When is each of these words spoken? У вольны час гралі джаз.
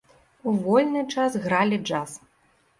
У 0.51 0.53
вольны 0.63 1.05
час 1.17 1.31
гралі 1.45 1.81
джаз. 1.85 2.19